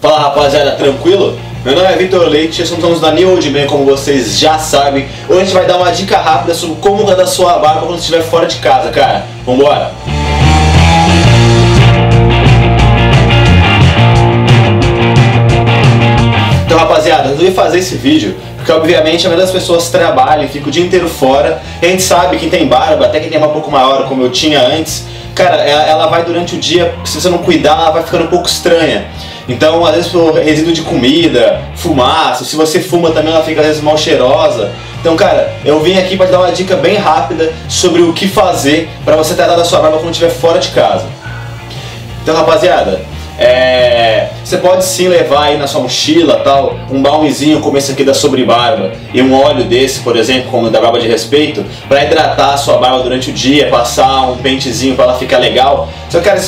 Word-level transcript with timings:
Fala 0.00 0.20
rapaziada, 0.20 0.76
tranquilo? 0.76 1.36
Meu 1.64 1.74
nome 1.74 1.88
é 1.88 1.96
Vitor 1.96 2.28
Leite, 2.28 2.64
somos 2.64 3.00
da 3.00 3.10
New 3.10 3.32
Old 3.32 3.50
Man, 3.50 3.66
como 3.66 3.84
vocês 3.84 4.38
já 4.38 4.56
sabem. 4.56 5.08
Hoje 5.28 5.40
a 5.40 5.44
gente 5.44 5.54
vai 5.54 5.66
dar 5.66 5.76
uma 5.76 5.90
dica 5.90 6.16
rápida 6.18 6.54
sobre 6.54 6.76
como 6.76 7.02
da 7.02 7.26
sua 7.26 7.58
barba 7.58 7.84
quando 7.84 7.98
estiver 7.98 8.22
fora 8.22 8.46
de 8.46 8.58
casa, 8.58 8.90
cara. 8.90 9.24
Vambora! 9.44 9.90
Então 16.64 16.78
rapaziada, 16.78 17.24
eu 17.24 17.30
resolvi 17.32 17.50
fazer 17.50 17.80
esse 17.80 17.96
vídeo 17.96 18.36
porque 18.56 18.70
obviamente 18.70 19.26
a 19.26 19.30
maioria 19.30 19.46
das 19.46 19.52
pessoas 19.52 19.90
trabalha 19.90 20.44
e 20.44 20.48
fica 20.48 20.68
o 20.68 20.70
dia 20.70 20.84
inteiro 20.84 21.08
fora. 21.08 21.60
A 21.82 21.86
gente 21.86 22.02
sabe 22.04 22.36
que 22.36 22.48
tem 22.48 22.68
barba, 22.68 23.06
até 23.06 23.18
quem 23.18 23.30
tem 23.30 23.38
uma 23.38 23.48
pouco 23.48 23.68
maior 23.68 24.06
como 24.06 24.22
eu 24.22 24.30
tinha 24.30 24.60
antes, 24.60 25.06
cara, 25.34 25.56
ela 25.56 26.06
vai 26.06 26.24
durante 26.24 26.54
o 26.54 26.58
dia, 26.58 26.94
se 27.04 27.20
você 27.20 27.28
não 27.28 27.38
cuidar, 27.38 27.80
ela 27.80 27.90
vai 27.90 28.04
ficando 28.04 28.24
um 28.24 28.28
pouco 28.28 28.46
estranha. 28.46 29.08
Então, 29.48 29.84
às 29.86 29.94
vezes, 29.94 30.10
por 30.10 30.34
resíduo 30.34 30.72
de 30.72 30.82
comida, 30.82 31.62
fumaça, 31.74 32.44
se 32.44 32.54
você 32.54 32.80
fuma 32.80 33.10
também, 33.12 33.32
ela 33.32 33.42
fica 33.42 33.60
às 33.60 33.66
vezes 33.66 33.82
mal 33.82 33.96
cheirosa. 33.96 34.70
Então, 35.00 35.16
cara, 35.16 35.54
eu 35.64 35.80
vim 35.80 35.96
aqui 35.98 36.16
para 36.16 36.26
te 36.26 36.32
dar 36.32 36.40
uma 36.40 36.52
dica 36.52 36.76
bem 36.76 36.96
rápida 36.96 37.52
sobre 37.68 38.02
o 38.02 38.12
que 38.12 38.28
fazer 38.28 38.90
para 39.04 39.16
você 39.16 39.34
tratar 39.34 39.56
da 39.56 39.64
sua 39.64 39.80
barba 39.80 39.98
quando 39.98 40.10
estiver 40.10 40.30
fora 40.30 40.58
de 40.58 40.68
casa. 40.68 41.06
Então, 42.22 42.36
rapaziada, 42.36 43.00
é, 43.38 44.07
você 44.48 44.56
pode 44.56 44.82
sim 44.82 45.08
levar 45.08 45.48
aí 45.48 45.58
na 45.58 45.66
sua 45.66 45.82
mochila 45.82 46.36
tal 46.36 46.74
um 46.90 47.02
balmezinho 47.02 47.60
como 47.60 47.76
esse 47.76 47.92
aqui 47.92 48.02
da 48.02 48.14
Sobrebarba 48.14 48.92
e 49.12 49.20
um 49.20 49.38
óleo 49.38 49.64
desse, 49.64 50.00
por 50.00 50.16
exemplo, 50.16 50.50
como 50.50 50.70
da 50.70 50.80
barba 50.80 50.98
de 50.98 51.06
respeito, 51.06 51.62
para 51.86 52.02
hidratar 52.02 52.54
a 52.54 52.56
sua 52.56 52.78
barba 52.78 53.00
durante 53.00 53.28
o 53.28 53.32
dia, 53.34 53.68
passar 53.68 54.22
um 54.30 54.38
pentezinho 54.38 54.94
para 54.94 55.04
ela 55.04 55.18
ficar 55.18 55.36
legal. 55.36 55.90
Só 56.08 56.18
que 56.18 56.24
cara, 56.24 56.40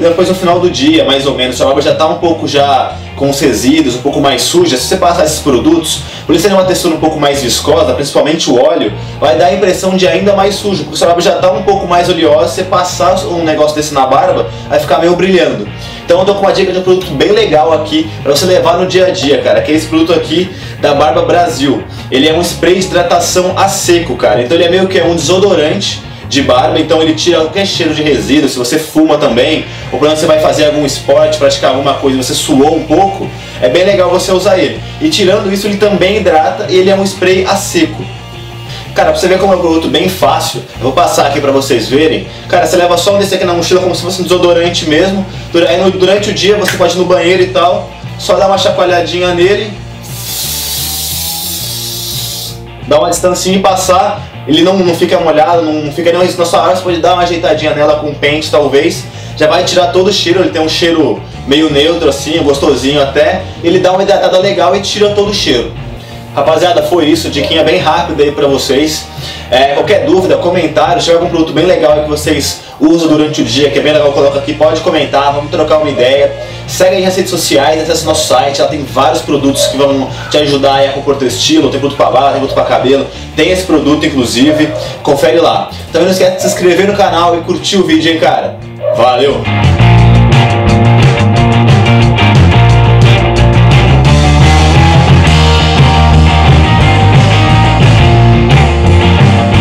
depois 0.00 0.28
no 0.28 0.34
final 0.34 0.58
do 0.58 0.68
dia, 0.68 1.04
mais 1.04 1.26
ou 1.26 1.36
menos, 1.36 1.56
sua 1.56 1.66
barba 1.66 1.80
já 1.80 1.92
está 1.92 2.08
um 2.08 2.16
pouco 2.16 2.48
já 2.48 2.96
com 3.16 3.30
os 3.30 3.40
resíduos, 3.40 3.96
um 3.96 4.02
pouco 4.02 4.20
mais 4.20 4.42
suja, 4.42 4.76
se 4.76 4.84
você 4.84 4.96
passar 4.96 5.24
esses 5.24 5.40
produtos, 5.40 6.02
por 6.26 6.32
eles 6.32 6.42
terem 6.42 6.56
uma 6.56 6.64
textura 6.64 6.94
um 6.94 7.00
pouco 7.00 7.18
mais 7.18 7.42
viscosa, 7.42 7.94
principalmente 7.94 8.50
o 8.50 8.62
óleo, 8.62 8.92
vai 9.20 9.36
dar 9.36 9.46
a 9.46 9.54
impressão 9.54 9.96
de 9.96 10.06
ainda 10.06 10.34
mais 10.34 10.54
sujo, 10.56 10.84
porque 10.84 10.96
sua 10.96 11.06
barba 11.08 11.22
já 11.22 11.36
está 11.36 11.50
um 11.52 11.62
pouco 11.62 11.86
mais 11.86 12.08
oleosa, 12.08 12.48
se 12.48 12.54
você 12.56 12.64
passar 12.64 13.14
um 13.26 13.44
negócio 13.44 13.76
desse 13.76 13.94
na 13.94 14.06
barba, 14.06 14.48
vai 14.68 14.78
ficar 14.78 14.98
meio 14.98 15.14
brilhando. 15.16 15.68
Então 16.04 16.18
eu 16.18 16.24
tô 16.26 16.34
com 16.34 16.42
uma 16.42 16.52
dica 16.52 16.70
de 16.70 16.78
um 16.78 16.82
produto 16.82 17.10
bem 17.12 17.32
legal 17.32 17.72
aqui 17.72 18.10
para 18.22 18.36
você 18.36 18.44
levar 18.44 18.78
no 18.78 18.86
dia 18.86 19.06
a 19.06 19.10
dia, 19.10 19.40
cara, 19.40 19.62
que 19.62 19.72
é 19.72 19.74
esse 19.74 19.86
produto 19.86 20.12
aqui 20.12 20.50
da 20.80 20.94
Barba 20.94 21.22
Brasil. 21.22 21.82
Ele 22.10 22.28
é 22.28 22.34
um 22.34 22.42
spray 22.42 22.78
de 22.78 22.86
hidratação 22.86 23.54
a 23.56 23.68
seco, 23.68 24.14
cara. 24.14 24.42
Então 24.42 24.54
ele 24.54 24.64
é 24.64 24.70
meio 24.70 24.86
que 24.86 25.00
um 25.00 25.14
desodorante 25.14 26.02
de 26.34 26.42
barba, 26.42 26.78
então 26.78 27.00
ele 27.00 27.14
tira 27.14 27.38
qualquer 27.38 27.66
cheiro 27.66 27.94
de 27.94 28.02
resíduo, 28.02 28.48
se 28.48 28.58
você 28.58 28.78
fuma 28.78 29.16
também, 29.16 29.64
ou 29.90 29.98
quando 29.98 30.16
você 30.16 30.26
vai 30.26 30.40
fazer 30.40 30.66
algum 30.66 30.84
esporte, 30.84 31.38
praticar 31.38 31.70
alguma 31.70 31.94
coisa, 31.94 32.22
você 32.22 32.34
suou 32.34 32.76
um 32.76 32.84
pouco, 32.84 33.30
é 33.62 33.68
bem 33.68 33.84
legal 33.84 34.10
você 34.10 34.32
usar 34.32 34.58
ele. 34.58 34.80
E 35.00 35.08
tirando 35.08 35.52
isso, 35.52 35.66
ele 35.66 35.76
também 35.76 36.18
hidrata 36.18 36.66
e 36.68 36.76
ele 36.76 36.90
é 36.90 36.94
um 36.94 37.04
spray 37.04 37.46
a 37.46 37.56
seco. 37.56 38.04
Cara, 38.94 39.10
pra 39.10 39.18
você 39.18 39.26
ver 39.26 39.38
como 39.38 39.52
é 39.52 39.56
um 39.56 39.60
produto 39.60 39.88
bem 39.88 40.08
fácil, 40.08 40.62
eu 40.76 40.82
vou 40.82 40.92
passar 40.92 41.26
aqui 41.26 41.40
pra 41.40 41.50
vocês 41.50 41.88
verem. 41.88 42.28
Cara, 42.48 42.66
você 42.66 42.76
leva 42.76 42.96
só 42.96 43.14
um 43.14 43.18
desse 43.18 43.34
aqui 43.34 43.44
na 43.44 43.52
mochila 43.52 43.80
como 43.80 43.94
se 43.94 44.02
fosse 44.02 44.20
um 44.20 44.24
desodorante 44.24 44.88
mesmo. 44.88 45.26
Durante 45.52 46.30
o 46.30 46.32
dia 46.32 46.56
você 46.56 46.76
pode 46.76 46.94
ir 46.94 46.98
no 46.98 47.04
banheiro 47.04 47.42
e 47.42 47.48
tal, 47.48 47.90
só 48.18 48.36
dar 48.36 48.46
uma 48.46 48.58
chacoalhadinha 48.58 49.34
nele. 49.34 49.72
Dá 52.86 52.98
uma 52.98 53.10
distancinha 53.10 53.56
e 53.56 53.60
passar. 53.60 54.33
Ele 54.46 54.62
não, 54.62 54.78
não 54.78 54.94
fica 54.94 55.18
molhado, 55.18 55.62
não 55.62 55.90
fica 55.92 56.12
nem 56.12 56.22
na 56.22 56.44
sua 56.44 56.62
hora, 56.62 56.76
você 56.76 56.82
pode 56.82 56.98
dar 56.98 57.14
uma 57.14 57.22
ajeitadinha 57.22 57.74
nela 57.74 57.96
com 57.96 58.12
pente 58.14 58.50
talvez. 58.50 59.04
Já 59.36 59.48
vai 59.48 59.64
tirar 59.64 59.88
todo 59.88 60.08
o 60.08 60.12
cheiro, 60.12 60.40
ele 60.40 60.50
tem 60.50 60.62
um 60.62 60.68
cheiro 60.68 61.20
meio 61.46 61.70
neutro 61.70 62.08
assim, 62.08 62.42
gostosinho 62.42 63.02
até. 63.02 63.42
Ele 63.62 63.78
dá 63.78 63.92
uma 63.92 64.02
hidratada 64.02 64.38
legal 64.38 64.76
e 64.76 64.80
tira 64.80 65.10
todo 65.10 65.30
o 65.30 65.34
cheiro. 65.34 65.72
Rapaziada, 66.34 66.82
foi 66.82 67.06
isso, 67.06 67.30
diquinha 67.30 67.62
bem 67.62 67.78
rápida 67.78 68.24
aí 68.24 68.32
pra 68.32 68.46
vocês. 68.48 69.06
É, 69.50 69.74
qualquer 69.74 70.04
dúvida, 70.04 70.36
comentário, 70.36 71.00
se 71.00 71.06
tiver 71.06 71.18
algum 71.18 71.30
produto 71.30 71.52
bem 71.52 71.64
legal 71.64 72.02
que 72.02 72.08
vocês 72.08 72.60
usam 72.80 73.08
durante 73.08 73.40
o 73.40 73.44
dia, 73.44 73.70
que 73.70 73.78
é 73.78 73.82
bem 73.82 73.92
legal, 73.92 74.12
coloca 74.12 74.40
aqui, 74.40 74.52
pode 74.52 74.80
comentar, 74.80 75.32
vamos 75.32 75.50
trocar 75.50 75.78
uma 75.78 75.88
ideia. 75.88 76.32
Segue 76.74 76.96
aí 76.96 77.04
nas 77.04 77.14
redes 77.14 77.30
sociais, 77.30 77.80
acesse 77.80 78.04
nosso 78.04 78.26
site, 78.26 78.60
ela 78.60 78.68
tem 78.68 78.82
vários 78.82 79.22
produtos 79.22 79.68
que 79.68 79.76
vão 79.76 80.10
te 80.28 80.38
ajudar 80.38 80.80
a 80.80 80.88
compor 80.88 81.14
teu 81.14 81.28
estilo, 81.28 81.70
tem 81.70 81.78
produto 81.78 81.96
pra 81.96 82.10
barba, 82.10 82.30
tem 82.30 82.40
produto 82.40 82.54
pra 82.54 82.64
cabelo, 82.64 83.06
tem 83.36 83.52
esse 83.52 83.62
produto 83.62 84.04
inclusive, 84.04 84.72
confere 85.00 85.38
lá. 85.38 85.70
Também 85.92 86.08
não 86.08 86.12
esquece 86.12 86.34
de 86.34 86.42
se 86.42 86.48
inscrever 86.48 86.88
no 86.88 86.96
canal 86.96 87.38
e 87.38 87.42
curtir 87.42 87.76
o 87.76 87.84
vídeo, 87.84 88.12
hein, 88.12 88.18
cara. 88.18 88.58
Valeu! 88.96 89.40